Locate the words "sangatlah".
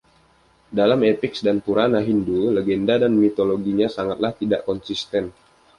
3.97-4.31